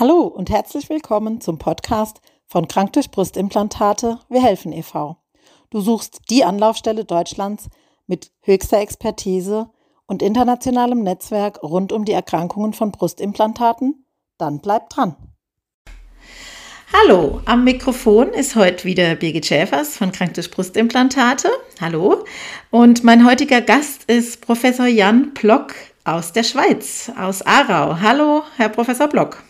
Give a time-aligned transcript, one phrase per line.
[0.00, 5.18] Hallo und herzlich willkommen zum Podcast von Krank durch Brustimplantate Wir helfen e.V.
[5.68, 7.68] Du suchst die Anlaufstelle Deutschlands
[8.06, 9.68] mit höchster Expertise
[10.06, 14.06] und internationalem Netzwerk rund um die Erkrankungen von Brustimplantaten?
[14.38, 15.16] Dann bleib dran.
[16.94, 21.50] Hallo, am Mikrofon ist heute wieder Birgit Schäfers von Krank durch Brustimplantate.
[21.78, 22.24] Hallo.
[22.70, 28.00] Und mein heutiger Gast ist Professor Jan Block aus der Schweiz, aus Aarau.
[28.00, 29.42] Hallo, Herr Professor Block.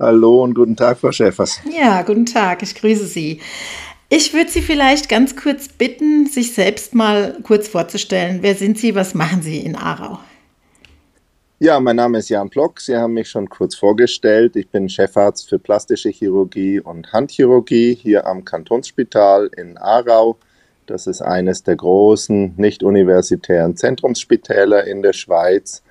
[0.00, 1.60] Hallo und guten Tag, Frau Schäfers.
[1.72, 3.40] Ja, guten Tag, ich grüße Sie.
[4.08, 8.38] Ich würde Sie vielleicht ganz kurz bitten, sich selbst mal kurz vorzustellen.
[8.40, 10.18] Wer sind Sie, was machen Sie in Aarau?
[11.60, 12.80] Ja, mein Name ist Jan Block.
[12.80, 14.56] Sie haben mich schon kurz vorgestellt.
[14.56, 20.36] Ich bin Chefarzt für plastische Chirurgie und Handchirurgie hier am Kantonsspital in Aarau.
[20.86, 25.84] Das ist eines der großen nicht-universitären Zentrumsspitäler in der Schweiz.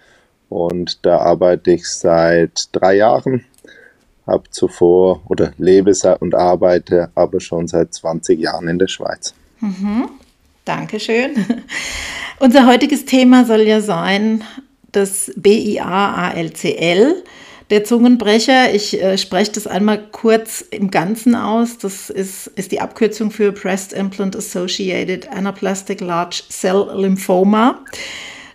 [0.49, 3.45] Und da arbeite ich seit drei Jahren
[4.25, 9.33] habe zuvor oder lebe und arbeite aber schon seit 20 Jahren in der Schweiz.
[9.59, 10.09] Mhm.
[10.65, 11.45] Dankeschön.
[12.39, 14.43] Unser heutiges Thema soll ja sein
[14.91, 17.23] das BIA-ALCL,
[17.69, 18.73] der Zungenbrecher.
[18.73, 21.77] Ich äh, spreche das einmal kurz im Ganzen aus.
[21.79, 27.79] Das ist, ist die Abkürzung für Breast Implant Associated Anaplastic Large Cell Lymphoma.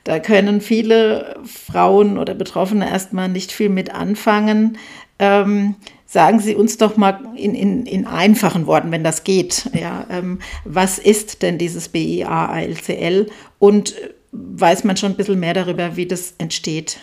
[0.05, 4.79] Da können viele Frauen oder Betroffene erstmal nicht viel mit anfangen.
[5.19, 5.75] Ähm,
[6.07, 10.39] sagen Sie uns doch mal in, in, in einfachen Worten, wenn das geht, ja, ähm,
[10.65, 13.95] was ist denn dieses BIA-ALCL und
[14.33, 16.99] weiß man schon ein bisschen mehr darüber, wie das entsteht?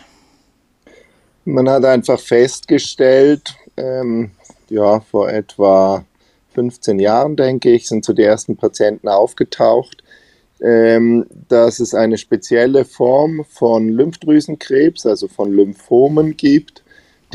[1.46, 4.32] Man hat einfach festgestellt, ähm,
[4.70, 6.04] ja, vor etwa
[6.56, 10.04] 15 Jahren, denke ich, sind so die ersten Patienten aufgetaucht,
[10.62, 16.85] ähm, dass es eine spezielle Form von Lymphdrüsenkrebs, also von Lymphomen gibt,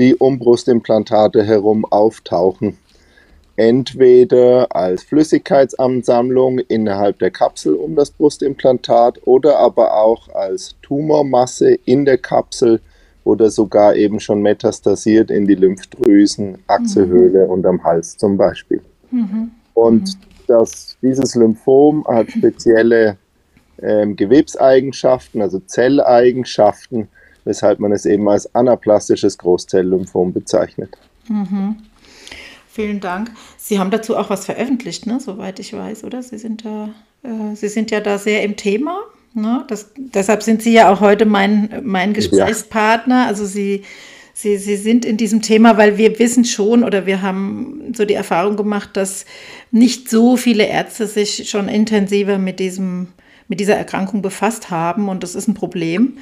[0.00, 2.78] die um Brustimplantate herum auftauchen.
[3.56, 12.06] Entweder als Flüssigkeitsansammlung innerhalb der Kapsel um das Brustimplantat oder aber auch als Tumormasse in
[12.06, 12.81] der Kapsel
[13.25, 17.50] oder sogar eben schon metastasiert in die Lymphdrüsen, Achselhöhle mhm.
[17.50, 18.81] und am Hals zum Beispiel.
[19.11, 19.50] Mhm.
[19.75, 20.21] Und mhm.
[20.47, 23.19] das, dieses Lymphom hat spezielle
[23.82, 27.09] ähm, Gewebseigenschaften, also Zelleigenschaften,
[27.45, 30.97] weshalb man es eben als anaplastisches Großzelllymphom bezeichnet.
[31.28, 31.77] Mhm.
[32.73, 33.33] Vielen Dank.
[33.56, 35.19] Sie haben dazu auch was veröffentlicht, ne?
[35.21, 36.23] soweit ich weiß, oder?
[36.23, 36.91] Sie sind, da,
[37.23, 39.00] äh, Sie sind ja da sehr im Thema.
[39.34, 39.65] Ne?
[39.69, 43.23] Das, deshalb sind Sie ja auch heute mein, mein Gesprächspartner.
[43.23, 43.27] Ja.
[43.27, 43.83] Also Sie,
[44.34, 48.15] Sie, Sie sind in diesem Thema, weil wir wissen schon oder wir haben so die
[48.15, 49.27] Erfahrung gemacht, dass
[49.71, 53.09] nicht so viele Ärzte sich schon intensiver mit diesem
[53.50, 55.09] mit dieser Erkrankung befasst haben.
[55.09, 56.19] Und das ist ein Problem,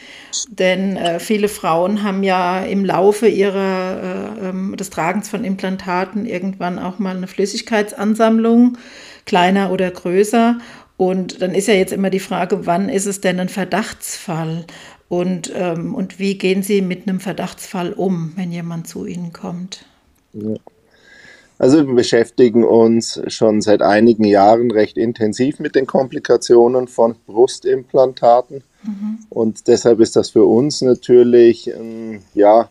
[0.49, 6.25] denn äh, viele Frauen haben ja im Laufe ihrer, äh, ähm, des Tragens von Implantaten
[6.25, 8.78] irgendwann auch mal eine Flüssigkeitsansammlung,
[9.27, 10.59] kleiner oder größer.
[10.97, 14.65] Und dann ist ja jetzt immer die Frage, wann ist es denn ein Verdachtsfall?
[15.10, 19.84] Und, ähm, und wie gehen Sie mit einem Verdachtsfall um, wenn jemand zu Ihnen kommt?
[20.33, 20.55] Ja.
[21.59, 28.63] Also wir beschäftigen uns schon seit einigen Jahren recht intensiv mit den Komplikationen von Brustimplantaten.
[28.85, 29.19] Mhm.
[29.29, 32.69] Und deshalb ist das für uns natürlich, ähm, ja,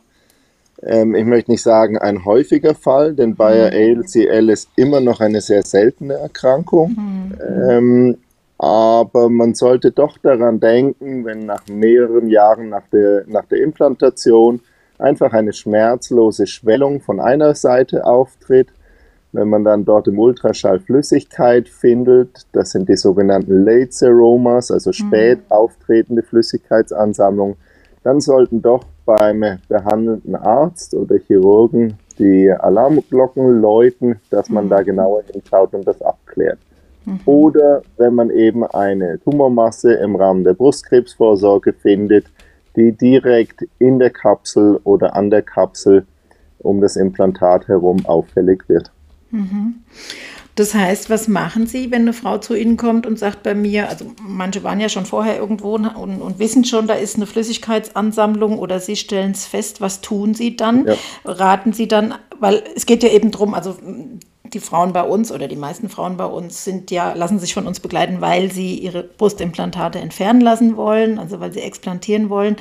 [0.81, 3.99] ähm, ich möchte nicht sagen ein häufiger Fall, denn Bayer mhm.
[3.99, 6.91] ALCL ist immer noch eine sehr seltene Erkrankung.
[6.91, 7.69] Mhm.
[7.69, 8.17] Ähm,
[8.57, 14.61] aber man sollte doch daran denken, wenn nach mehreren Jahren nach der, nach der Implantation
[14.97, 18.69] einfach eine schmerzlose Schwellung von einer Seite auftritt,
[19.31, 24.91] wenn man dann dort im Ultraschall Flüssigkeit findet, das sind die sogenannten Late Seromas, also
[24.91, 25.51] spät mhm.
[25.51, 27.55] auftretende Flüssigkeitsansammlungen,
[28.03, 34.69] dann sollten doch beim behandelnden Arzt oder Chirurgen die Alarmglocken läuten, dass man mhm.
[34.69, 36.59] da genauer hinschaut und das abklärt.
[37.05, 37.19] Mhm.
[37.25, 42.25] Oder wenn man eben eine Tumormasse im Rahmen der Brustkrebsvorsorge findet,
[42.75, 46.05] die direkt in der Kapsel oder an der Kapsel
[46.59, 48.91] um das Implantat herum auffällig wird.
[49.31, 49.83] Mhm.
[50.55, 53.89] Das heißt, was machen Sie, wenn eine Frau zu Ihnen kommt und sagt bei mir,
[53.89, 58.57] also manche waren ja schon vorher irgendwo und, und wissen schon, da ist eine Flüssigkeitsansammlung
[58.57, 60.87] oder Sie stellen es fest, was tun Sie dann?
[60.87, 60.95] Ja.
[61.25, 63.77] Raten Sie dann, weil es geht ja eben darum, also
[64.53, 67.67] die Frauen bei uns oder die meisten Frauen bei uns sind ja, lassen sich von
[67.67, 72.55] uns begleiten, weil sie ihre Brustimplantate entfernen lassen wollen, also weil sie explantieren wollen.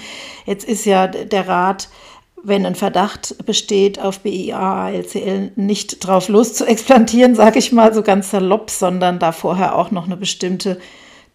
[0.45, 1.89] Jetzt ist ja der Rat,
[2.47, 7.93] wenn ein Verdacht besteht auf BIA, ALCL, nicht drauf los zu explantieren, sage ich mal
[7.93, 10.79] so ganz salopp, sondern da vorher auch noch eine bestimmte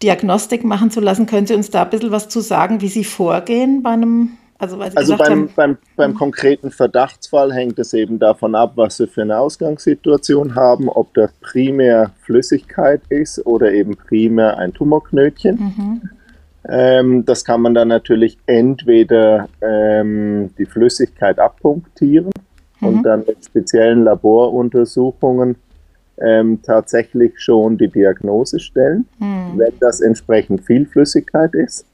[0.02, 1.26] Diagnostik machen zu lassen.
[1.26, 4.78] Können Sie uns da ein bisschen was zu sagen, wie Sie vorgehen bei einem Also,
[4.78, 6.18] also beim, haben, beim, beim hm.
[6.18, 11.30] konkreten Verdachtsfall hängt es eben davon ab, was wir für eine Ausgangssituation haben, ob das
[11.40, 15.56] primär Flüssigkeit ist oder eben primär ein Tumorknötchen.
[15.56, 16.10] Mhm.
[16.68, 22.30] Ähm, das kann man dann natürlich entweder ähm, die Flüssigkeit abpunktieren
[22.80, 22.86] mhm.
[22.86, 25.56] und dann mit speziellen Laboruntersuchungen
[26.20, 29.58] ähm, tatsächlich schon die Diagnose stellen, mhm.
[29.58, 31.86] wenn das entsprechend viel Flüssigkeit ist.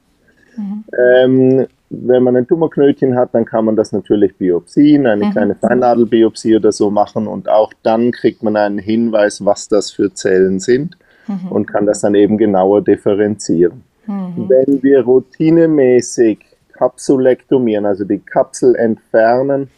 [0.56, 0.84] Mhm.
[0.98, 5.30] Ähm, wenn man ein Tumorknötchen hat, dann kann man das natürlich biopsien, eine mhm.
[5.30, 10.12] kleine Feinnadelbiopsie oder so machen und auch dann kriegt man einen Hinweis, was das für
[10.12, 11.50] Zellen sind mhm.
[11.50, 13.84] und kann das dann eben genauer differenzieren.
[14.08, 14.48] Mhm.
[14.48, 16.38] Wenn wir routinemäßig
[16.72, 19.68] Kapsulektomieren, also die Kapsel entfernen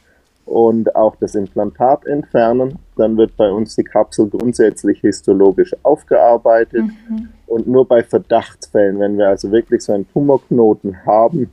[0.47, 7.29] und auch das Implantat entfernen, dann wird bei uns die Kapsel grundsätzlich histologisch aufgearbeitet mhm.
[7.47, 11.51] und nur bei Verdachtsfällen, wenn wir also wirklich so einen Tumorknoten haben,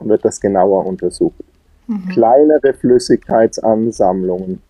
[0.00, 1.44] wird das genauer untersucht.
[1.86, 2.08] Mhm.
[2.08, 4.60] Kleinere Flüssigkeitsansammlungen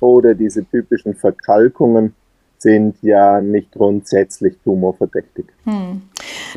[0.00, 2.14] oder diese typischen Verkalkungen
[2.58, 5.46] sind ja nicht grundsätzlich tumorverdächtig.
[5.64, 6.02] Hm.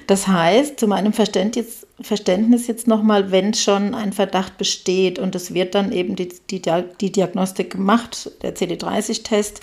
[0.07, 5.53] Das heißt, zu meinem Verständnis, Verständnis jetzt nochmal, wenn schon ein Verdacht besteht und es
[5.53, 6.61] wird dann eben die, die,
[7.01, 9.61] die Diagnostik gemacht, der CD30-Test,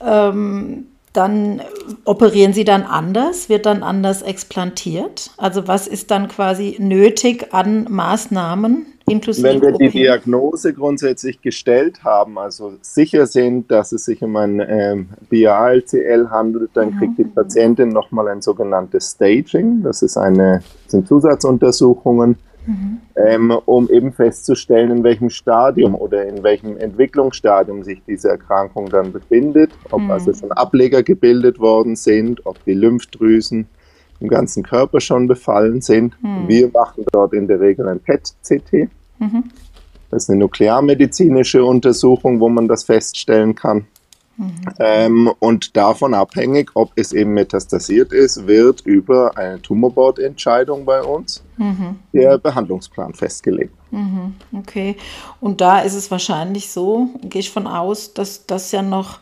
[0.00, 1.60] ähm, dann
[2.04, 5.30] operieren Sie dann anders, wird dann anders explantiert?
[5.36, 12.04] Also was ist dann quasi nötig an Maßnahmen, Inklusive Wenn wir die Diagnose grundsätzlich gestellt
[12.04, 16.98] haben, also sicher sind, dass es sich um ein ähm, BALCL handelt, dann mhm.
[16.98, 19.82] kriegt die Patientin nochmal ein sogenanntes Staging.
[19.82, 22.36] Das ist eine, sind Zusatzuntersuchungen,
[22.66, 23.00] mhm.
[23.16, 29.10] ähm, um eben festzustellen, in welchem Stadium oder in welchem Entwicklungsstadium sich diese Erkrankung dann
[29.10, 30.12] befindet, ob mhm.
[30.12, 33.66] also schon Ableger gebildet worden sind, ob die Lymphdrüsen
[34.20, 36.16] im ganzen Körper schon befallen sind.
[36.22, 36.46] Mhm.
[36.46, 38.88] Wir machen dort in der Regel ein PET-CT.
[39.20, 39.44] Mhm.
[40.10, 43.86] Das ist eine nuklearmedizinische Untersuchung, wo man das feststellen kann.
[44.36, 44.54] Mhm.
[44.78, 51.44] Ähm, und davon abhängig, ob es eben metastasiert ist, wird über eine Tumorboard-Entscheidung bei uns
[51.58, 51.98] mhm.
[52.12, 53.74] der Behandlungsplan festgelegt.
[53.90, 54.34] Mhm.
[54.52, 54.96] Okay.
[55.40, 59.18] Und da ist es wahrscheinlich so, gehe ich von aus, dass das ja noch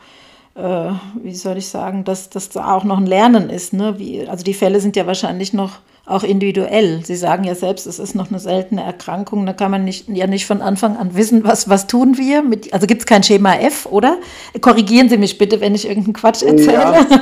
[0.55, 0.93] äh,
[1.23, 3.73] wie soll ich sagen, dass das auch noch ein Lernen ist.
[3.73, 3.99] Ne?
[3.99, 5.79] Wie, also die Fälle sind ja wahrscheinlich noch
[6.09, 7.05] auch individuell.
[7.05, 9.45] Sie sagen ja selbst, es ist noch eine seltene Erkrankung.
[9.47, 12.43] Da kann man nicht, ja nicht von Anfang an wissen, was, was tun wir.
[12.43, 14.19] Mit, also gibt es kein Schema F, oder?
[14.61, 16.73] Korrigieren Sie mich bitte, wenn ich irgendeinen Quatsch erzähle.
[16.73, 17.07] Ja.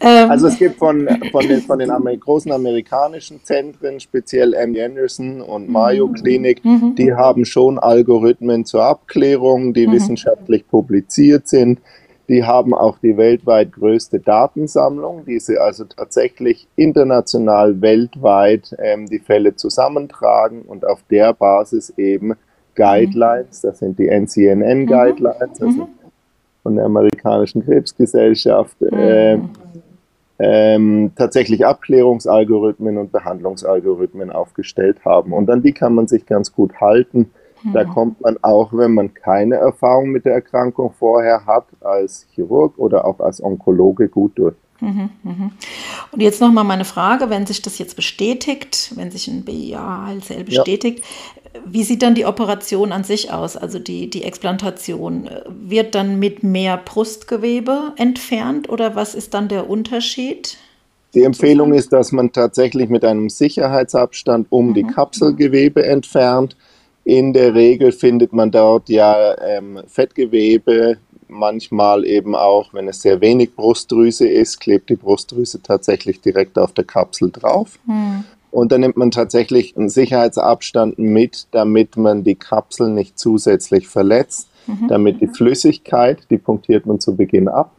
[0.00, 0.30] Ähm.
[0.30, 4.76] also es gibt von, von den, von den Amer großen amerikanischen Zentren, speziell M.
[4.78, 6.14] Anderson und Mayo mhm.
[6.14, 6.94] Klinik, mhm.
[6.96, 9.92] die haben schon Algorithmen zur Abklärung, die mhm.
[9.92, 11.80] wissenschaftlich publiziert sind.
[12.28, 19.18] Die haben auch die weltweit größte Datensammlung, die sie also tatsächlich international weltweit ähm, die
[19.18, 22.34] Fälle zusammentragen und auf der Basis eben
[22.74, 24.86] Guidelines, das sind die NCNN mhm.
[24.86, 25.88] Guidelines, also
[26.62, 29.38] von der amerikanischen Krebsgesellschaft, äh,
[30.38, 35.32] ähm, tatsächlich Abklärungsalgorithmen und Behandlungsalgorithmen aufgestellt haben.
[35.32, 37.30] Und an die kann man sich ganz gut halten.
[37.72, 37.90] Da mhm.
[37.90, 43.04] kommt man auch, wenn man keine Erfahrung mit der Erkrankung vorher hat, als Chirurg oder
[43.04, 44.54] auch als Onkologe gut durch.
[44.80, 45.50] Mhm, mhm.
[46.12, 51.04] Und jetzt nochmal meine Frage, wenn sich das jetzt bestätigt, wenn sich ein BIA-HLCL bestätigt,
[51.54, 51.60] ja.
[51.66, 55.28] wie sieht dann die Operation an sich aus, also die, die Explantation?
[55.48, 60.58] Wird dann mit mehr Brustgewebe entfernt oder was ist dann der Unterschied?
[61.14, 64.74] Die Empfehlung ist, dass man tatsächlich mit einem Sicherheitsabstand um mhm.
[64.74, 66.56] die Kapselgewebe entfernt
[67.08, 73.22] in der Regel findet man dort ja ähm, Fettgewebe, manchmal eben auch, wenn es sehr
[73.22, 77.78] wenig Brustdrüse ist, klebt die Brustdrüse tatsächlich direkt auf der Kapsel drauf.
[77.86, 78.24] Hm.
[78.50, 84.50] Und dann nimmt man tatsächlich einen Sicherheitsabstand mit, damit man die Kapsel nicht zusätzlich verletzt,
[84.66, 84.88] mhm.
[84.88, 87.72] damit die Flüssigkeit, die punktiert man zu Beginn ab.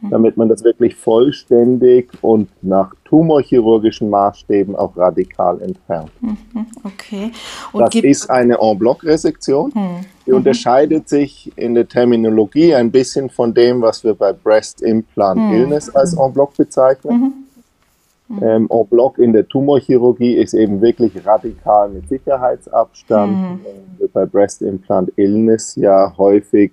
[0.00, 6.10] Damit man das wirklich vollständig und nach tumorchirurgischen Maßstäben auch radikal entfernt.
[6.20, 6.36] Mhm,
[6.84, 7.32] okay.
[7.72, 9.72] Und das ist eine En-Bloc-Resektion.
[9.74, 10.00] Mhm.
[10.26, 15.40] Die unterscheidet sich in der Terminologie ein bisschen von dem, was wir bei Breast Implant
[15.40, 15.52] mhm.
[15.52, 17.20] Illness als En-Bloc bezeichnen.
[17.20, 17.32] Mhm.
[18.42, 23.32] Ähm, en bloc in der Tumorchirurgie ist eben wirklich radikal mit Sicherheitsabstand.
[23.32, 23.60] Mhm.
[24.12, 26.72] Bei Breast Implant Illness ja häufig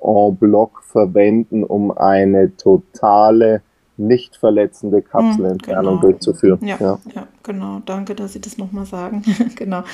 [0.00, 3.62] en bloc verwenden, um eine totale
[3.98, 6.02] nicht verletzende Kapselentfernung genau.
[6.02, 6.58] durchzuführen.
[6.62, 7.26] Ja, ja, ja.
[7.42, 7.80] genau.
[7.86, 9.22] Danke, dass Sie das nochmal sagen.
[9.56, 9.84] genau.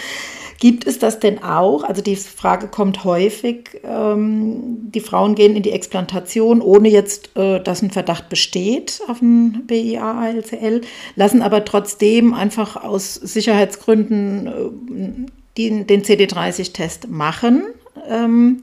[0.59, 1.85] Gibt es das denn auch?
[1.85, 3.81] Also die Frage kommt häufig.
[3.85, 9.23] Ähm, die Frauen gehen in die Explantation, ohne jetzt, äh, dass ein Verdacht besteht auf
[9.23, 10.81] ein BIA-ALCL,
[11.15, 17.65] lassen aber trotzdem einfach aus Sicherheitsgründen äh, die, den CD30-Test machen,
[18.09, 18.61] ähm,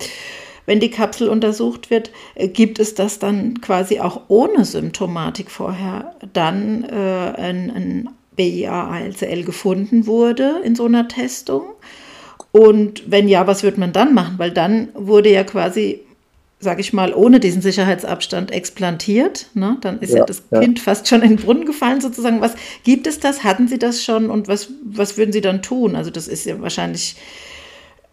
[0.69, 6.13] wenn die Kapsel untersucht wird, äh, gibt es das dann quasi auch ohne Symptomatik vorher
[6.31, 11.63] dann äh, ein, ein BIA-ALCL gefunden wurde in so einer Testung?
[12.51, 14.35] Und wenn ja, was wird man dann machen?
[14.37, 16.01] Weil dann wurde ja quasi,
[16.59, 19.47] sage ich mal, ohne diesen Sicherheitsabstand explantiert.
[19.55, 19.77] Ne?
[19.81, 20.59] Dann ist ja, ja das ja.
[20.59, 22.41] Kind fast schon in den Brunnen gefallen sozusagen.
[22.41, 23.43] Was gibt es das?
[23.43, 24.29] Hatten Sie das schon?
[24.29, 25.95] Und was, was würden Sie dann tun?
[25.95, 27.15] Also das ist ja wahrscheinlich...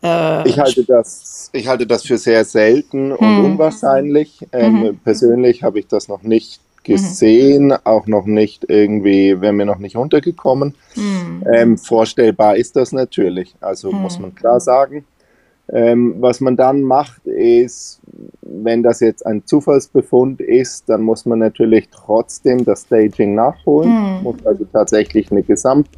[0.02, 3.44] Äh, ich, halte das, ich halte das für sehr selten und hm.
[3.44, 4.46] unwahrscheinlich.
[4.52, 4.98] Ähm, mhm.
[5.02, 7.76] Persönlich habe ich das noch nicht gesehen, mhm.
[7.84, 10.74] auch noch nicht irgendwie, wäre mir noch nicht untergekommen.
[10.94, 11.44] Mhm.
[11.52, 13.98] Ähm, vorstellbar ist das natürlich, also mhm.
[13.98, 15.04] muss man klar sagen.
[15.68, 18.00] Ähm, was man dann macht, ist,
[18.40, 24.22] wenn das jetzt ein Zufallsbefund ist, dann muss man natürlich trotzdem das Staging nachholen, mhm.
[24.22, 25.88] muss also tatsächlich eine Gesamt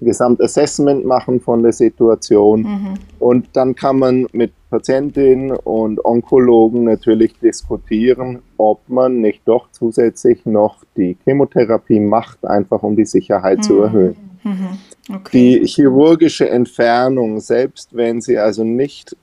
[0.00, 2.62] Gesamtassessment machen von der Situation.
[2.62, 2.94] Mhm.
[3.18, 10.44] Und dann kann man mit Patientinnen und Onkologen natürlich diskutieren, ob man nicht doch zusätzlich
[10.46, 13.62] noch die Chemotherapie macht, einfach um die Sicherheit mhm.
[13.62, 14.16] zu erhöhen.
[14.42, 14.78] Mhm.
[15.14, 15.60] Okay.
[15.60, 19.16] Die chirurgische Entfernung, selbst wenn sie also nicht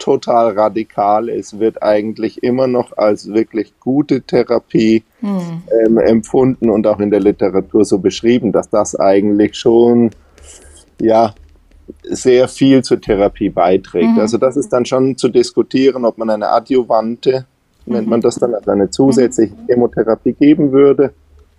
[0.00, 5.62] total radikal ist, wird eigentlich immer noch als wirklich gute Therapie hm.
[5.86, 10.10] ähm, empfunden und auch in der Literatur so beschrieben, dass das eigentlich schon
[11.00, 11.32] ja
[12.02, 14.12] sehr viel zur Therapie beiträgt.
[14.12, 14.20] Mhm.
[14.20, 17.46] Also das ist dann schon zu diskutieren, ob man eine Adjuvante,
[17.86, 17.92] mhm.
[17.94, 19.66] nennt man das dann, also eine zusätzliche mhm.
[19.66, 21.12] Chemotherapie geben würde.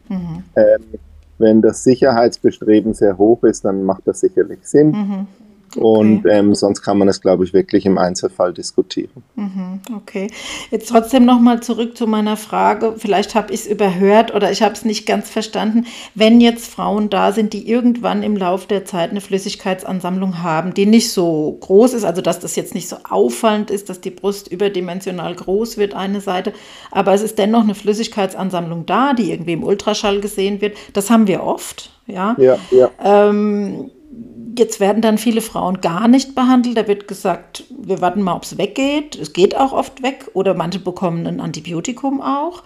[0.09, 0.43] Mhm.
[0.55, 0.99] Ähm,
[1.37, 5.27] wenn das Sicherheitsbestreben sehr hoch ist, dann macht das sicherlich Sinn.
[5.75, 5.79] Okay.
[5.79, 9.23] Und ähm, sonst kann man es, glaube ich, wirklich im Einzelfall diskutieren.
[9.35, 10.27] Mhm, okay.
[10.69, 12.95] Jetzt trotzdem nochmal zurück zu meiner Frage.
[12.97, 15.85] Vielleicht habe ich es überhört oder ich habe es nicht ganz verstanden.
[16.13, 20.85] Wenn jetzt Frauen da sind, die irgendwann im Laufe der Zeit eine Flüssigkeitsansammlung haben, die
[20.85, 24.49] nicht so groß ist, also dass das jetzt nicht so auffallend ist, dass die Brust
[24.49, 26.53] überdimensional groß wird, eine Seite,
[26.91, 30.75] aber es ist dennoch eine Flüssigkeitsansammlung da, die irgendwie im Ultraschall gesehen wird.
[30.93, 31.91] Das haben wir oft.
[32.07, 32.57] Ja, ja.
[32.71, 32.89] ja.
[33.03, 33.89] Ähm,
[34.57, 36.77] Jetzt werden dann viele Frauen gar nicht behandelt.
[36.77, 39.15] Da wird gesagt, wir warten mal, ob es weggeht.
[39.15, 42.63] Es geht auch oft weg oder manche bekommen ein Antibiotikum auch.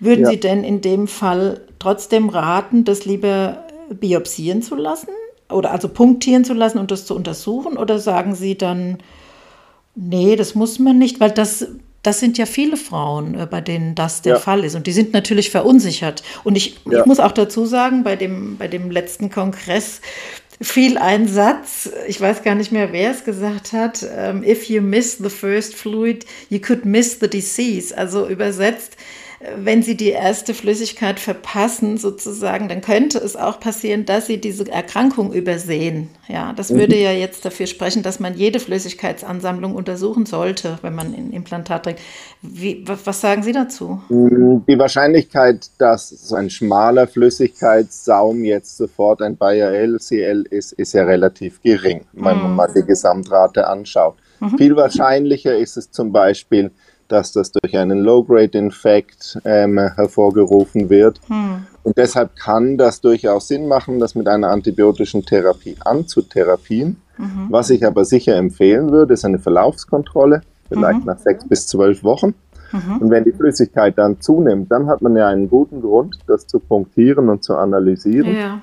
[0.00, 0.30] Würden ja.
[0.30, 5.10] Sie denn in dem Fall trotzdem raten, das lieber biopsieren zu lassen
[5.50, 7.76] oder also punktieren zu lassen und das zu untersuchen?
[7.76, 8.98] Oder sagen Sie dann,
[9.94, 11.66] nee, das muss man nicht, weil das
[12.06, 14.38] das sind ja viele Frauen, äh, bei denen das der ja.
[14.38, 14.76] Fall ist.
[14.76, 16.22] Und die sind natürlich verunsichert.
[16.44, 17.00] Und ich, ja.
[17.00, 20.00] ich, muss auch dazu sagen, bei dem, bei dem letzten Kongress
[20.60, 24.80] fiel ein Satz, ich weiß gar nicht mehr, wer es gesagt hat, ähm, if you
[24.80, 27.96] miss the first fluid, you could miss the disease.
[27.96, 28.96] Also übersetzt,
[29.56, 34.70] wenn sie die erste Flüssigkeit verpassen, sozusagen, dann könnte es auch passieren, dass sie diese
[34.70, 36.08] Erkrankung übersehen.
[36.26, 36.78] Ja, das mhm.
[36.78, 41.84] würde ja jetzt dafür sprechen, dass man jede Flüssigkeitsansammlung untersuchen sollte, wenn man ein Implantat
[41.84, 42.00] trägt.
[42.40, 44.00] Wie, was sagen Sie dazu?
[44.08, 51.04] Mm, die Wahrscheinlichkeit, dass ein schmaler Flüssigkeitssaum jetzt sofort ein Bayer LCL ist, ist ja
[51.04, 52.56] relativ gering, wenn man mhm.
[52.56, 54.16] mal die Gesamtrate anschaut.
[54.40, 54.58] Mhm.
[54.58, 56.70] Viel wahrscheinlicher ist es zum Beispiel,
[57.08, 61.20] dass das durch einen Low-Grade-Infekt ähm, hervorgerufen wird.
[61.28, 61.66] Hm.
[61.82, 66.96] Und deshalb kann das durchaus Sinn machen, das mit einer antibiotischen Therapie anzutherapien.
[67.16, 67.46] Mhm.
[67.48, 71.06] Was ich aber sicher empfehlen würde, ist eine Verlaufskontrolle, vielleicht mhm.
[71.06, 72.34] nach sechs bis zwölf Wochen.
[72.72, 72.98] Mhm.
[72.98, 76.58] Und wenn die Flüssigkeit dann zunimmt, dann hat man ja einen guten Grund, das zu
[76.58, 78.36] punktieren und zu analysieren.
[78.36, 78.60] Ja.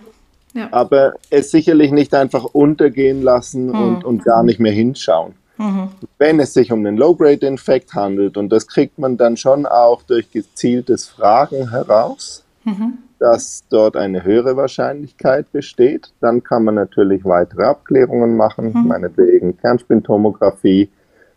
[0.53, 0.67] Ja.
[0.71, 4.05] Aber es sicherlich nicht einfach untergehen lassen und, hm.
[4.05, 5.33] und gar nicht mehr hinschauen.
[5.57, 5.89] Mhm.
[6.17, 10.31] Wenn es sich um einen Low-Grade-Infekt handelt, und das kriegt man dann schon auch durch
[10.31, 12.99] gezieltes Fragen heraus, mhm.
[13.19, 18.87] dass dort eine höhere Wahrscheinlichkeit besteht, dann kann man natürlich weitere Abklärungen machen, mhm.
[18.87, 20.89] meinetwegen Kernspintomographie,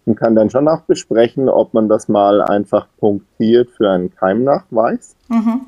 [0.06, 5.16] und kann dann schon auch besprechen, ob man das mal einfach punktiert für einen Keimnachweis.
[5.28, 5.62] Mhm.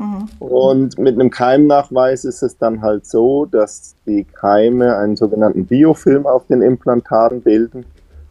[0.00, 0.28] Mhm.
[0.38, 6.26] Und mit einem Keimnachweis ist es dann halt so, dass die Keime einen sogenannten Biofilm
[6.26, 7.84] auf den Implantaten bilden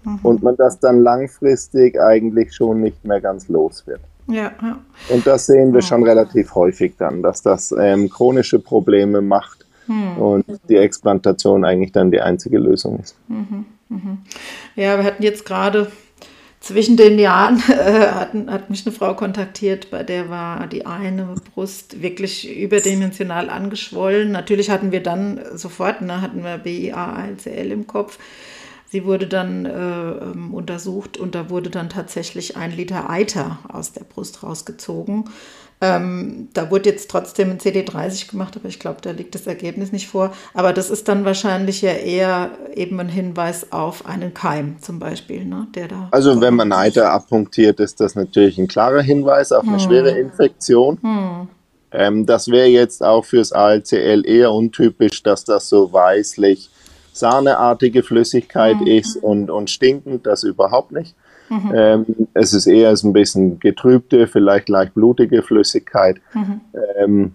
[0.03, 0.19] mhm.
[0.23, 4.01] und man das dann langfristig eigentlich schon nicht mehr ganz los wird.
[4.25, 4.79] Ja, ja.
[5.09, 10.17] Und das sehen wir schon relativ häufig dann, dass das ähm, chronische Probleme macht mhm.
[10.17, 13.15] und die Explantation eigentlich dann die einzige Lösung ist.
[13.27, 13.65] Mhm.
[13.89, 14.17] mhm.
[14.75, 15.91] Ja, wir hatten jetzt gerade
[16.59, 21.35] zwischen den Jahren äh, hat, hat, mich eine Frau kontaktiert, bei der war die eine
[21.53, 24.31] Brust wirklich überdimensional angeschwollen.
[24.31, 28.19] Natürlich hatten wir dann sofort, ne, hatten wir BIA, ALCL im Kopf.
[28.91, 33.91] Sie wurde dann äh, ähm, untersucht und da wurde dann tatsächlich ein Liter Eiter aus
[33.91, 35.25] der Brust rausgezogen.
[35.81, 39.93] Ähm, da wurde jetzt trotzdem ein CD30 gemacht, aber ich glaube, da liegt das Ergebnis
[39.93, 40.33] nicht vor.
[40.53, 45.45] Aber das ist dann wahrscheinlich ja eher eben ein Hinweis auf einen Keim zum Beispiel,
[45.45, 46.09] ne, der da.
[46.11, 49.79] Also wenn man Eiter abpunktiert, ist das natürlich ein klarer Hinweis auf eine hm.
[49.79, 50.97] schwere Infektion.
[51.01, 51.47] Hm.
[51.91, 56.69] Ähm, das wäre jetzt auch fürs ALCL eher untypisch, dass das so weißlich
[57.13, 58.87] sahneartige Flüssigkeit mhm.
[58.87, 61.15] ist und, und stinkend, das überhaupt nicht.
[61.49, 61.71] Mhm.
[61.73, 66.17] Ähm, es ist eher so ein bisschen getrübte, vielleicht leicht blutige Flüssigkeit.
[66.33, 66.61] Mhm.
[66.97, 67.33] Ähm,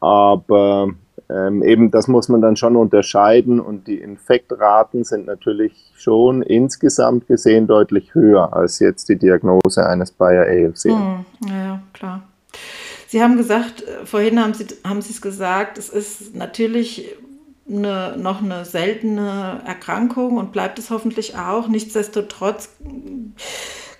[0.00, 0.88] aber
[1.30, 7.26] ähm, eben das muss man dann schon unterscheiden und die Infektraten sind natürlich schon insgesamt
[7.26, 10.84] gesehen deutlich höher als jetzt die Diagnose eines Bayer ALC.
[10.86, 11.24] Mhm.
[11.48, 12.22] Ja, klar.
[13.08, 17.14] Sie haben gesagt, äh, vorhin haben Sie, haben Sie es gesagt, es ist natürlich
[17.68, 21.68] eine, noch eine seltene Erkrankung und bleibt es hoffentlich auch.
[21.68, 22.70] Nichtsdestotrotz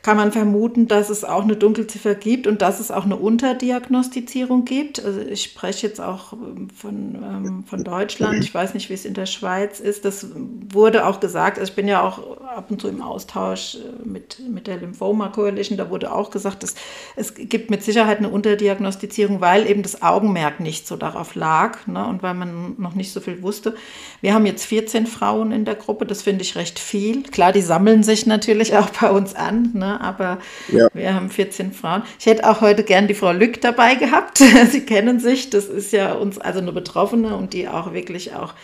[0.05, 4.67] kann man vermuten, dass es auch eine Dunkelziffer gibt und dass es auch eine Unterdiagnostizierung
[4.67, 5.03] gibt.
[5.03, 8.45] Also ich spreche jetzt auch ähm, von, ähm, von Deutschland.
[8.45, 10.05] Ich weiß nicht, wie es in der Schweiz ist.
[10.05, 10.27] Das
[10.71, 11.59] wurde auch gesagt.
[11.59, 15.29] Also ich bin ja auch ab und zu im Austausch äh, mit, mit der Lymphoma
[15.29, 15.79] Coalition.
[15.79, 16.75] Da wurde auch gesagt, dass
[17.17, 22.07] es gibt mit Sicherheit eine Unterdiagnostizierung, weil eben das Augenmerk nicht so darauf lag ne,
[22.07, 23.75] und weil man noch nicht so viel wusste.
[24.21, 26.05] Wir haben jetzt 14 Frauen in der Gruppe.
[26.05, 27.23] Das finde ich recht viel.
[27.23, 29.71] Klar, die sammeln sich natürlich auch bei uns an.
[29.73, 29.94] Ne?
[30.01, 30.89] Aber ja.
[30.93, 32.03] wir haben 14 Frauen.
[32.19, 34.39] Ich hätte auch heute gern die Frau Lück dabei gehabt.
[34.71, 38.55] Sie kennen sich, das ist ja uns also eine Betroffene und die auch wirklich auch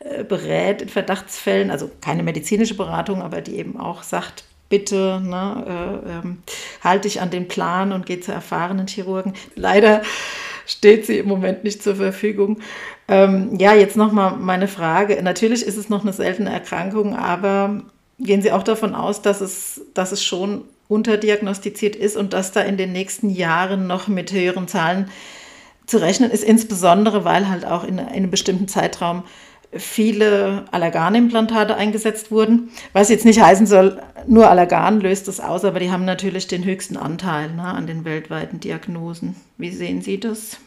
[0.00, 6.00] äh, berät in Verdachtsfällen, also keine medizinische Beratung, aber die eben auch sagt, bitte ne,
[6.06, 6.42] äh, ähm,
[6.82, 9.32] halte dich an den Plan und geh zu erfahrenen Chirurgen.
[9.54, 10.02] Leider
[10.66, 12.58] steht sie im Moment nicht zur Verfügung.
[13.08, 15.20] Ähm, ja, jetzt nochmal meine Frage.
[15.22, 17.82] Natürlich ist es noch eine seltene Erkrankung, aber
[18.18, 22.62] gehen Sie auch davon aus, dass es, dass es schon unterdiagnostiziert ist und dass da
[22.62, 25.10] in den nächsten Jahren noch mit höheren Zahlen
[25.86, 29.22] zu rechnen ist, insbesondere weil halt auch in, in einem bestimmten Zeitraum
[29.72, 32.70] viele Allerganimplantate eingesetzt wurden.
[32.94, 36.64] Was jetzt nicht heißen soll, nur Allergan löst das aus, aber die haben natürlich den
[36.64, 39.36] höchsten Anteil ne, an den weltweiten Diagnosen.
[39.58, 40.58] Wie sehen Sie das?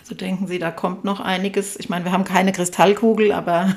[0.00, 1.78] Also denken Sie, da kommt noch einiges.
[1.78, 3.74] Ich meine, wir haben keine Kristallkugel, aber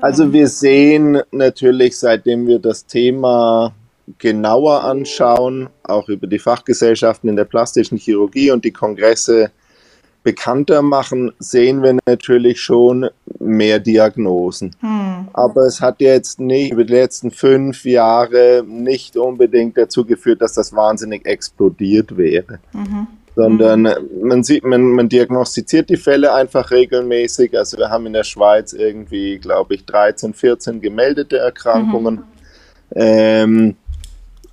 [0.00, 3.74] Also wir sehen natürlich, seitdem wir das Thema
[4.18, 9.50] genauer anschauen, auch über die Fachgesellschaften in der plastischen Chirurgie und die Kongresse
[10.22, 14.74] bekannter machen, sehen wir natürlich schon mehr Diagnosen.
[14.80, 15.28] Hm.
[15.32, 20.54] Aber es hat jetzt nicht über die letzten fünf Jahre nicht unbedingt dazu geführt, dass
[20.54, 22.58] das wahnsinnig explodiert wäre.
[22.72, 24.28] Mhm sondern mhm.
[24.28, 27.56] man sieht, man, man diagnostiziert die Fälle einfach regelmäßig.
[27.56, 32.14] Also wir haben in der Schweiz irgendwie, glaube ich, 13, 14 gemeldete Erkrankungen.
[32.14, 32.24] Mhm.
[32.94, 33.76] Ähm,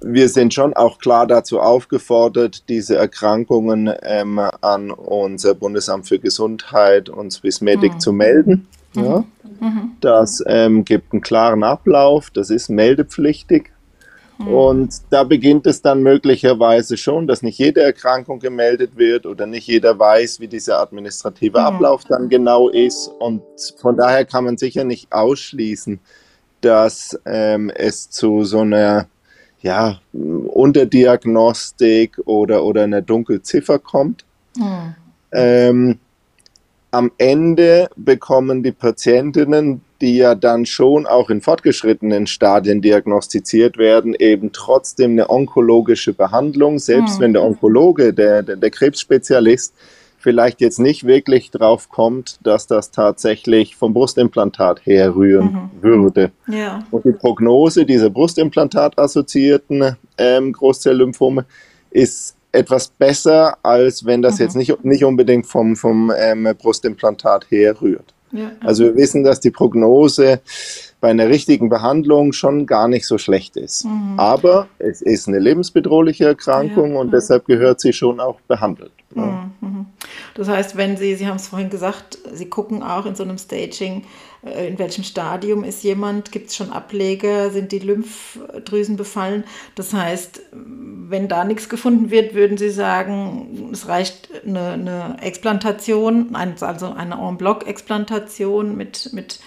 [0.01, 7.07] wir sind schon auch klar dazu aufgefordert, diese Erkrankungen ähm, an unser Bundesamt für Gesundheit
[7.07, 7.99] und Swissmedic mhm.
[8.01, 8.67] zu melden.
[8.95, 9.03] Mhm.
[9.03, 9.23] Ja.
[9.61, 9.91] Mhm.
[10.01, 13.71] Das ähm, gibt einen klaren Ablauf, das ist meldepflichtig.
[14.37, 14.47] Mhm.
[14.47, 19.67] Und da beginnt es dann möglicherweise schon, dass nicht jede Erkrankung gemeldet wird oder nicht
[19.67, 21.65] jeder weiß, wie dieser administrative mhm.
[21.65, 23.09] Ablauf dann genau ist.
[23.19, 23.41] Und
[23.77, 25.99] von daher kann man sicher nicht ausschließen,
[26.61, 29.07] dass ähm, es zu so einer
[29.61, 34.25] ja, Unterdiagnostik oder, oder einer Dunkelziffer kommt.
[34.57, 34.95] Mhm.
[35.31, 35.99] Ähm,
[36.91, 44.13] am Ende bekommen die Patientinnen die ja dann schon auch in fortgeschrittenen Stadien diagnostiziert werden,
[44.13, 47.23] eben trotzdem eine onkologische Behandlung, selbst mhm.
[47.23, 49.73] wenn der Onkologe, der, der, der Krebsspezialist,
[50.17, 55.81] vielleicht jetzt nicht wirklich drauf kommt, dass das tatsächlich vom Brustimplantat herrühren mhm.
[55.81, 56.31] würde.
[56.47, 56.83] Ja.
[56.91, 61.45] Und die Prognose dieser Brustimplantat-assoziierten ähm, Großzelllymphome
[61.91, 64.41] ist etwas besser, als wenn das mhm.
[64.41, 68.13] jetzt nicht, nicht unbedingt vom, vom ähm, Brustimplantat herrührt.
[68.61, 70.41] Also wir wissen, dass die Prognose
[71.01, 73.85] bei einer richtigen Behandlung schon gar nicht so schlecht ist.
[73.85, 74.15] Mhm.
[74.17, 77.17] Aber es ist eine lebensbedrohliche Erkrankung ja, und ja.
[77.17, 78.93] deshalb gehört sie schon auch behandelt.
[79.13, 79.51] Mhm.
[79.59, 79.85] mhm.
[80.35, 83.37] Das heißt, wenn Sie, Sie haben es vorhin gesagt, Sie gucken auch in so einem
[83.37, 84.03] Staging,
[84.43, 89.45] in welchem Stadium ist jemand, gibt es schon Ableger, sind die Lymphdrüsen befallen.
[89.75, 96.35] Das heißt, wenn da nichts gefunden wird, würden Sie sagen, es reicht eine, eine Explantation,
[96.35, 99.39] also eine En-Bloc-Explantation mit, mit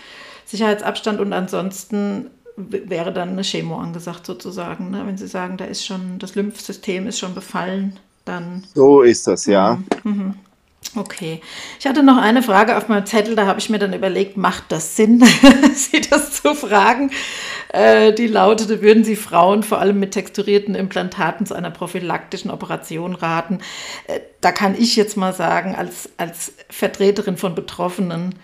[0.46, 4.90] Sicherheitsabstand und ansonsten wäre dann eine Chemo angesagt sozusagen.
[4.90, 5.02] Ne?
[5.06, 8.64] Wenn Sie sagen, da ist schon, das Lymphsystem ist schon befallen, dann.
[8.74, 9.78] So ist das, ja.
[10.04, 10.36] Mhm.
[10.94, 11.40] Okay.
[11.78, 14.64] Ich hatte noch eine Frage auf meinem Zettel, da habe ich mir dann überlegt, macht
[14.70, 15.24] das Sinn,
[15.74, 17.10] Sie das zu fragen?
[17.68, 23.14] Äh, die lautete, würden Sie Frauen vor allem mit texturierten Implantaten zu einer prophylaktischen Operation
[23.14, 23.58] raten?
[24.06, 28.34] Äh, da kann ich jetzt mal sagen, als, als Vertreterin von Betroffenen,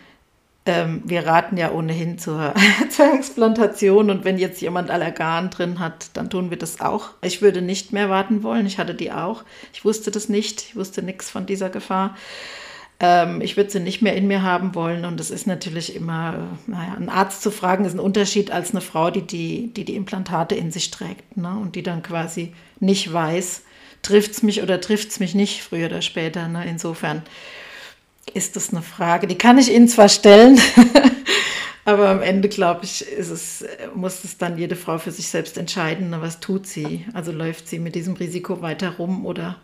[0.64, 2.54] ähm, wir raten ja ohnehin zur,
[2.90, 7.10] zur Explantation und wenn jetzt jemand Allergan drin hat, dann tun wir das auch.
[7.22, 8.66] Ich würde nicht mehr warten wollen.
[8.66, 9.44] Ich hatte die auch.
[9.72, 10.62] Ich wusste das nicht.
[10.62, 12.16] Ich wusste nichts von dieser Gefahr.
[13.00, 16.48] Ähm, ich würde sie nicht mehr in mir haben wollen und es ist natürlich immer,
[16.68, 19.96] naja, einen Arzt zu fragen ist ein Unterschied als eine Frau, die die, die, die
[19.96, 21.58] Implantate in sich trägt ne?
[21.60, 23.64] und die dann quasi nicht weiß,
[24.02, 26.46] trifft es mich oder trifft es mich nicht, früher oder später.
[26.46, 26.64] Ne?
[26.68, 27.22] Insofern
[28.34, 30.58] ist das eine Frage, die kann ich Ihnen zwar stellen,
[31.84, 36.08] aber am Ende, glaube ich, es, muss es dann jede Frau für sich selbst entscheiden,
[36.10, 37.04] na, was tut sie?
[37.14, 39.56] Also läuft sie mit diesem Risiko weiter rum oder,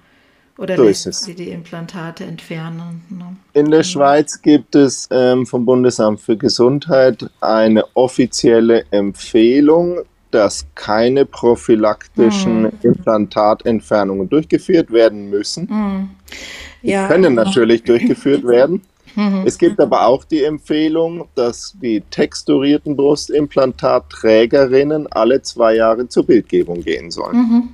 [0.58, 3.02] oder So lässt sie die Implantate entfernen?
[3.08, 3.36] Ne?
[3.54, 11.24] In der Schweiz gibt es ähm, vom Bundesamt für Gesundheit eine offizielle Empfehlung, dass keine
[11.24, 15.66] prophylaktischen Implantatentfernungen durchgeführt werden müssen.
[15.66, 18.82] Die Ja, können natürlich durchgeführt werden.
[19.44, 26.82] Es gibt aber auch die Empfehlung, dass die texturierten Brustimplantatträgerinnen alle zwei Jahre zur Bildgebung
[26.82, 27.70] gehen sollen.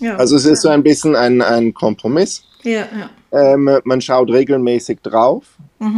[0.00, 2.42] ja, Also es ist so ein bisschen ein, ein Kompromiss.
[2.62, 3.10] ja, ja.
[3.32, 5.44] Ähm, man schaut regelmäßig drauf,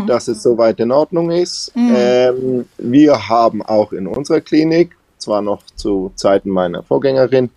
[0.07, 1.71] dass es soweit in Ordnung ist.
[1.77, 4.96] Ähm, wir haben auch in unserer Klinik,
[5.27, 7.51] zwar noch zu Zeiten meiner Vorgängerin,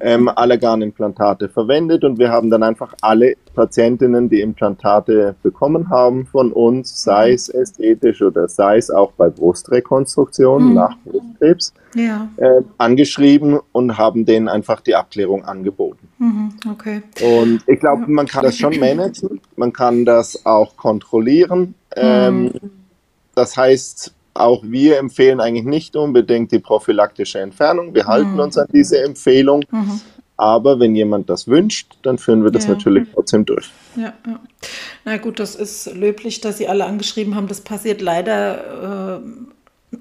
[0.00, 6.52] ähm, Allerganimplantate verwendet und wir haben dann einfach alle Patientinnen, die Implantate bekommen haben von
[6.52, 12.28] uns, sei es ästhetisch oder sei es auch bei Brustrekonstruktionen nach Brustkrebs, ja.
[12.38, 16.08] äh, angeschrieben und haben denen einfach die Abklärung angeboten.
[16.18, 17.02] Mhm, okay.
[17.20, 21.74] Und ich glaube, man kann das schon managen, man kann das auch kontrollieren.
[21.94, 22.52] Ähm,
[23.34, 27.94] das heißt, auch wir empfehlen eigentlich nicht unbedingt die prophylaktische Entfernung.
[27.94, 29.64] Wir halten uns an diese Empfehlung.
[30.38, 32.70] Aber wenn jemand das wünscht, dann führen wir das Ja.
[32.70, 33.70] natürlich trotzdem durch.
[33.94, 34.40] Ja, ja.
[35.04, 37.46] Na gut, das ist löblich, dass Sie alle angeschrieben haben.
[37.46, 39.51] Das passiert leider äh,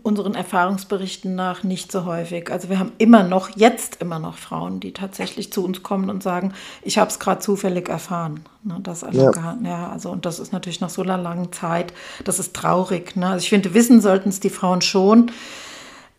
[0.04, 2.50] unseren Erfahrungsberichten nach nicht so häufig.
[2.52, 6.24] Also wir haben immer noch, jetzt immer noch Frauen, die tatsächlich zu uns kommen und
[6.24, 8.42] sagen, ich habe es gerade zufällig erfahren.
[8.64, 9.32] Ne, das alle Ja.
[9.32, 9.58] ja.
[9.64, 13.16] ja, also und das ist natürlich nach so einer langen Zeit, das ist traurig.
[13.16, 13.28] Ne?
[13.28, 15.32] Also ich finde, wissen sollten es die Frauen schon.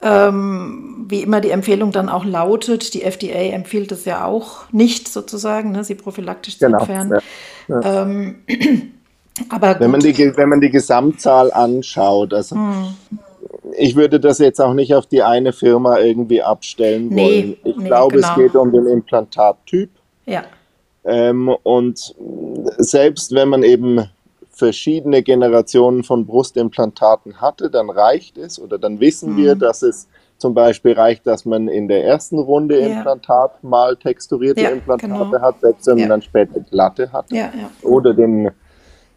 [0.05, 5.09] Ähm, wie immer die Empfehlung dann auch lautet, die FDA empfiehlt es ja auch nicht
[5.09, 7.21] sozusagen, ne, sie prophylaktisch zu Genau, entfernen.
[7.69, 8.35] Ähm,
[9.49, 12.97] aber Wenn man, die, wenn man die Gesamtzahl anschaut, also Hm.
[13.79, 17.57] Ich würde das jetzt auch nicht auf die eine Firma irgendwie abstellen Nee, wollen.
[17.65, 18.29] Ich nee, glaube, genau.
[18.29, 19.91] es geht um den Implantattyp.
[20.27, 20.45] ja,
[21.05, 22.15] Ähm, und
[22.79, 24.05] selbst wenn man eben
[24.51, 29.37] verschiedene Generationen von Brustimplantaten hatte, dann reicht es oder dann wissen Mhm.
[29.37, 32.87] wir, dass es zum Beispiel reicht, dass man in der ersten Runde Ja.
[32.99, 35.41] Implantat mal texturierte Ja, Implantate genau.
[35.41, 36.09] hat, selbst wenn man Ja.
[36.09, 37.27] dann später glatte hat
[37.83, 38.51] oder den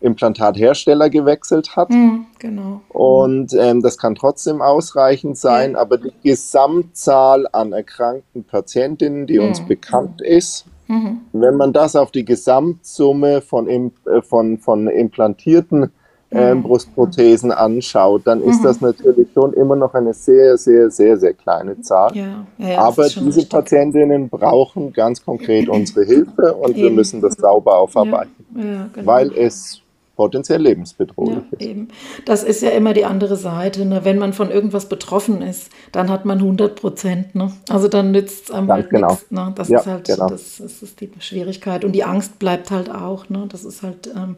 [0.02, 1.90] Implantathersteller gewechselt hat.
[1.90, 2.82] Hm, genau.
[2.90, 5.80] Und ähm, das kann trotzdem ausreichend sein, Ja.
[5.80, 9.68] aber die Gesamtzahl an erkrankten Patientinnen, die uns Mhm.
[9.68, 11.22] bekannt ist, Mhm.
[11.34, 15.92] wenn man das auf die Gesamtsumme von, im, äh, von, von implantierten
[16.32, 16.64] Mhm.
[16.64, 18.64] Brustprothesen anschaut, dann ist Mhm.
[18.64, 22.14] das natürlich schon immer noch eine sehr, sehr, sehr, sehr kleine Zahl.
[22.16, 23.50] Ja, ja, ja, Aber diese richtig.
[23.50, 26.96] Patientinnen brauchen ganz konkret unsere Hilfe und wir Eben.
[26.96, 29.08] müssen das sauber aufarbeiten, Ja, ja, genau.
[29.08, 29.80] weil es
[30.16, 31.62] potenziell lebensbedrohlich Ja, ist.
[31.62, 31.88] eben.
[32.26, 33.86] Das ist ja immer die andere Seite.
[33.86, 34.04] Ne?
[34.04, 37.36] Wenn man von irgendwas betroffen ist, dann hat man 100 Prozent.
[37.36, 37.52] Ne?
[37.70, 39.08] Also dann nützt es einem Ganz halt genau.
[39.12, 39.32] nichts.
[39.32, 39.52] Ne?
[39.56, 40.28] Das Ja, ist halt genau.
[40.30, 41.86] das, das ist die Schwierigkeit.
[41.86, 43.30] Und die Angst bleibt halt auch.
[43.30, 43.46] Ne?
[43.50, 44.36] Das ist halt, ähm,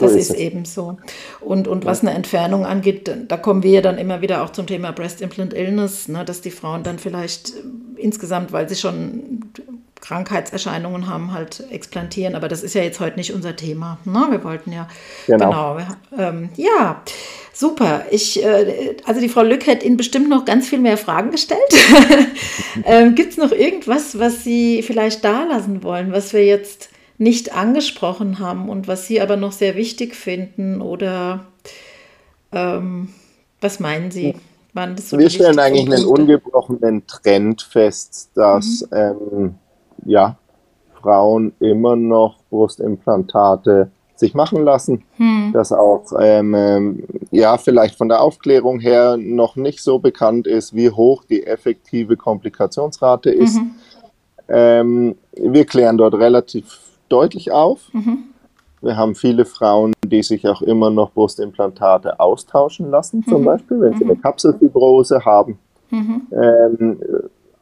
[0.00, 0.36] So das ist ist, es.
[0.36, 0.96] eben so.
[1.40, 4.50] Und, und was eine Entfernung angeht, da- da kommen wir ja dann immer wieder auch
[4.50, 6.24] zum Thema Breast Implant Illness, ne?
[6.24, 7.52] dass die Frauen dann vielleicht äh,
[7.96, 9.40] insgesamt, weil sie schon
[10.02, 12.34] Krankheitserscheinungen haben, halt explantieren.
[12.34, 13.98] Aber das ist ja jetzt heute nicht unser Thema.
[14.04, 14.26] Ne?
[14.30, 14.88] Wir wollten ja,
[15.26, 15.76] Genau.
[15.76, 15.78] genau
[16.18, 17.02] ähm, ja,
[17.54, 18.04] super.
[18.10, 21.60] Ich, äh, also die Frau Lück hätte Ihnen bestimmt noch ganz viel mehr Fragen gestellt.
[22.84, 27.54] ähm, Gibt es noch irgendwas, was Sie vielleicht da lassen wollen, was wir jetzt nicht
[27.54, 30.82] angesprochen haben und was Sie aber noch sehr wichtig finden?
[30.82, 31.46] Oder
[32.50, 33.10] ähm,
[33.60, 34.34] was meinen Sie?
[34.74, 39.56] Waren das so Wir stellen eigentlich einen ungebrochenen Trend fest, dass ähm,
[40.04, 40.36] ja,
[41.00, 45.02] Frauen immer noch Brustimplantate sich machen lassen,
[45.52, 50.74] dass auch ähm, ähm, ja vielleicht von der Aufklärung her noch nicht so bekannt ist,
[50.74, 53.58] wie hoch die effektive Komplikationsrate ist.
[54.48, 57.90] Ähm, wir klären dort relativ deutlich auf.
[58.80, 63.46] Wir haben viele Frauen, die sich auch immer noch Brustimplantate austauschen lassen, zum mhm.
[63.46, 64.22] Beispiel, wenn sie eine mhm.
[64.22, 65.58] Kapselfibrose haben.
[65.90, 66.26] Mhm.
[66.32, 67.00] Ähm,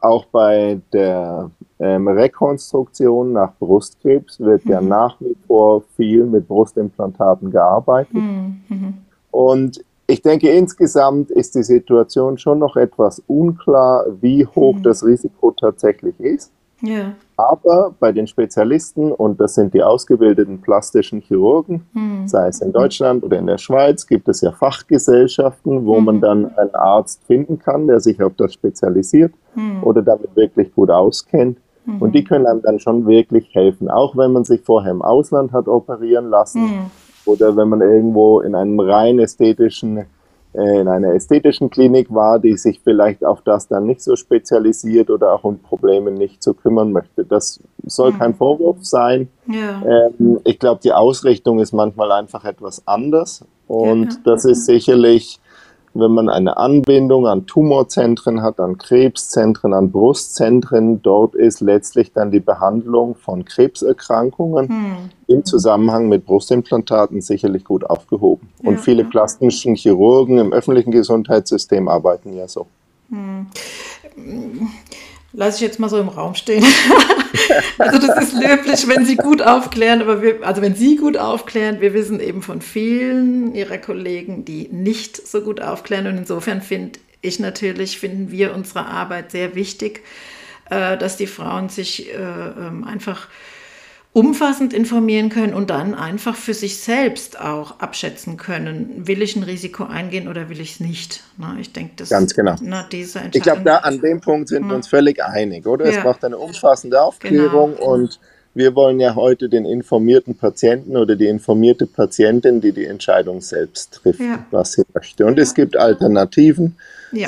[0.01, 4.71] auch bei der ähm, Rekonstruktion nach Brustkrebs wird mhm.
[4.71, 8.13] ja nach wie vor viel mit Brustimplantaten gearbeitet.
[8.13, 8.95] Mhm.
[9.31, 14.83] Und ich denke, insgesamt ist die Situation schon noch etwas unklar, wie hoch mhm.
[14.83, 16.51] das Risiko tatsächlich ist.
[16.81, 17.13] Ja.
[17.49, 22.27] Aber bei den Spezialisten, und das sind die ausgebildeten plastischen Chirurgen, mhm.
[22.27, 26.05] sei es in Deutschland oder in der Schweiz, gibt es ja Fachgesellschaften, wo mhm.
[26.05, 29.83] man dann einen Arzt finden kann, der sich auf das spezialisiert mhm.
[29.83, 31.57] oder damit wirklich gut auskennt.
[31.87, 32.11] Und mhm.
[32.11, 35.67] die können einem dann schon wirklich helfen, auch wenn man sich vorher im Ausland hat
[35.67, 36.91] operieren lassen mhm.
[37.25, 40.05] oder wenn man irgendwo in einem rein ästhetischen
[40.53, 45.33] in einer ästhetischen Klinik war, die sich vielleicht auf das dann nicht so spezialisiert oder
[45.33, 47.25] auch um Probleme nicht zu kümmern möchte.
[47.25, 48.19] Das soll mhm.
[48.19, 49.29] kein Vorwurf sein.
[49.47, 49.81] Ja.
[49.85, 54.17] Ähm, ich glaube, die Ausrichtung ist manchmal einfach etwas anders und ja, ja.
[54.25, 55.40] das ist sicherlich
[55.93, 62.31] wenn man eine Anbindung an Tumorzentren hat, an Krebszentren, an Brustzentren, dort ist letztlich dann
[62.31, 65.09] die Behandlung von Krebserkrankungen hm.
[65.27, 68.49] im Zusammenhang mit Brustimplantaten sicherlich gut aufgehoben.
[68.61, 68.69] Ja.
[68.69, 72.67] Und viele plastischen Chirurgen im öffentlichen Gesundheitssystem arbeiten ja so.
[73.09, 73.47] Hm
[75.33, 76.65] lasse ich jetzt mal so im Raum stehen.
[77.77, 81.81] also das ist löblich, wenn Sie gut aufklären, aber wir, also wenn Sie gut aufklären,
[81.81, 86.07] wir wissen eben von vielen Ihrer Kollegen, die nicht so gut aufklären.
[86.07, 90.03] Und insofern finde ich natürlich, finden wir unsere Arbeit sehr wichtig,
[90.69, 93.27] äh, dass die Frauen sich äh, ähm, einfach
[94.13, 99.43] umfassend informieren können und dann einfach für sich selbst auch abschätzen können, will ich ein
[99.43, 101.23] Risiko eingehen oder will ich es nicht.
[101.37, 102.55] Na, ich denke, das ganz genau.
[102.61, 105.85] Na, diese ich glaube, da an dem Punkt sind wir uns völlig einig, oder?
[105.85, 105.97] Ja.
[105.97, 107.93] Es braucht eine umfassende Aufklärung genau.
[107.93, 108.19] und
[108.53, 113.93] wir wollen ja heute den informierten Patienten oder die informierte Patientin, die die Entscheidung selbst
[113.93, 114.45] trifft, ja.
[114.51, 115.25] was sie möchte.
[115.25, 116.75] Und es gibt Alternativen,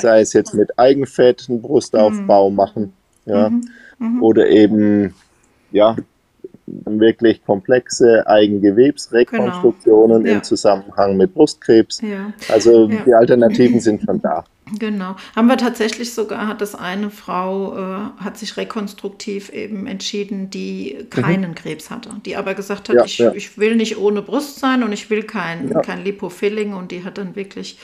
[0.00, 2.56] sei es jetzt mit Eigenfett einen Brustaufbau mhm.
[2.56, 2.92] machen,
[3.24, 3.70] ja, mhm.
[3.98, 4.22] Mhm.
[4.22, 5.14] oder eben
[5.72, 5.96] ja,
[6.66, 10.30] wirklich komplexe Eigengewebsrekonstruktionen genau.
[10.30, 10.36] ja.
[10.36, 12.00] im Zusammenhang mit Brustkrebs.
[12.00, 12.32] Ja.
[12.50, 13.02] Also ja.
[13.04, 14.44] die Alternativen sind schon da.
[14.78, 15.16] Genau.
[15.36, 21.06] Haben wir tatsächlich sogar, hat das eine Frau, äh, hat sich rekonstruktiv eben entschieden, die
[21.10, 21.54] keinen mhm.
[21.54, 25.10] Krebs hatte, die aber gesagt hat, ich, ich, will nicht ohne Brust sein und ich
[25.10, 27.78] will kein, kein Lipofilling und die hat dann wirklich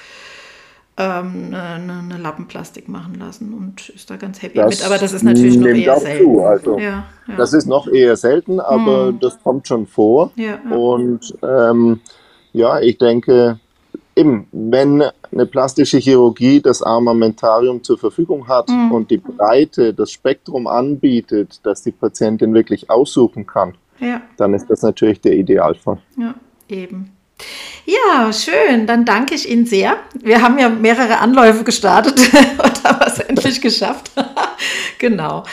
[1.01, 4.87] ähm, eine, eine, Lappenplastik machen lassen und ist da ganz happy das mit.
[4.87, 6.25] Aber das ist natürlich noch eher selten.
[6.25, 6.41] Zu.
[6.43, 7.37] Also, ja, ja.
[7.37, 9.21] Das ist noch eher selten, aber hm.
[9.21, 10.33] das kommt schon vor.
[10.37, 12.01] Ja, und ähm,
[12.53, 13.59] ja, ich denke,
[14.15, 18.93] eben, wenn eine plastische Chirurgie das Armamentarium zur Verfügung hat hm.
[18.93, 23.75] und die Breite, das Spektrum anbietet, dass die Patientin wirklich aussuchen kann,
[24.37, 25.99] dann ist das natürlich der Idealfall.
[26.17, 26.35] Ja,
[26.69, 27.13] eben.
[27.87, 28.87] Ja, schön.
[28.87, 29.97] Dann danke ich Ihnen sehr.
[30.15, 32.19] Wir haben ja mehrere Anläufe gestartet
[32.63, 34.13] und haben es endlich geschafft.
[34.99, 35.45] genau.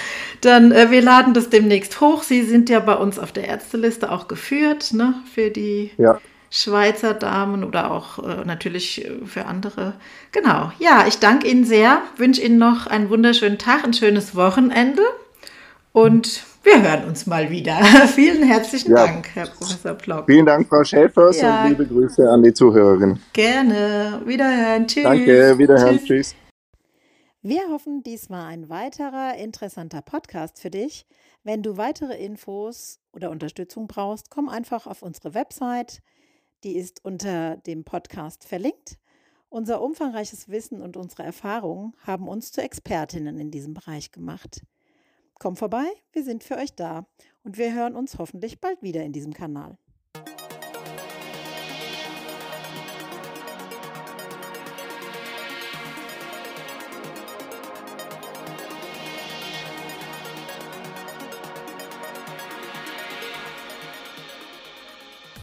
[0.41, 2.23] Dann, äh, wir laden das demnächst hoch.
[2.23, 6.19] Sie sind ja bei uns auf der Ärzteliste auch geführt, ne, für die ja.
[6.51, 9.93] Schweizer Damen oder auch äh, natürlich äh, für andere.
[10.31, 10.71] Genau.
[10.79, 12.01] Ja, ich danke Ihnen sehr.
[12.17, 15.01] Wünsche Ihnen noch einen wunderschönen Tag, ein schönes Wochenende
[15.91, 17.77] und wir hören uns mal wieder.
[18.13, 19.05] Vielen herzlichen ja.
[19.07, 20.25] Dank, Herr Professor Plock.
[20.25, 21.63] Vielen Dank, Frau Schäfers, ja.
[21.63, 23.21] und liebe Grüße an die Zuhörerinnen.
[23.31, 24.21] Gerne.
[24.25, 24.85] Wiederhören.
[24.85, 25.03] Tschüss.
[25.03, 25.57] Danke.
[25.57, 25.97] Wiederhören.
[25.97, 26.07] Tschüss.
[26.07, 26.35] Tschüss.
[27.41, 31.05] Wir hoffen, dies war ein weiterer interessanter Podcast für dich.
[31.43, 36.01] Wenn du weitere Infos oder Unterstützung brauchst, komm einfach auf unsere Website.
[36.65, 38.97] Die ist unter dem Podcast verlinkt.
[39.47, 44.63] Unser umfangreiches Wissen und unsere Erfahrungen haben uns zu Expertinnen in diesem Bereich gemacht.
[45.39, 47.05] Komm vorbei, wir sind für euch da
[47.43, 49.77] und wir hören uns hoffentlich bald wieder in diesem Kanal.